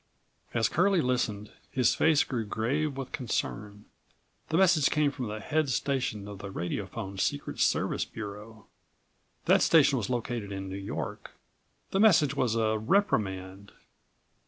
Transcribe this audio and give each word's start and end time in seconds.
As 0.55 0.67
Curlie 0.67 0.99
listened, 0.99 1.51
his 1.69 1.93
face 1.93 2.23
grew 2.23 2.43
grave 2.43 2.97
with 2.97 3.11
concern. 3.11 3.85
The 4.49 4.57
message 4.57 4.89
came 4.89 5.11
from 5.11 5.27
the 5.27 5.39
head 5.39 5.69
station 5.69 6.27
of 6.27 6.39
the 6.39 6.49
radiophone 6.49 7.19
secret 7.19 7.59
service 7.59 8.03
bureau. 8.03 8.65
That 9.45 9.61
station 9.61 9.99
was 9.99 10.09
located 10.09 10.51
in 10.51 10.69
New 10.69 10.75
York. 10.75 11.33
The 11.91 11.99
message 11.99 12.33
was 12.33 12.55
a 12.55 12.79
reprimand. 12.79 13.73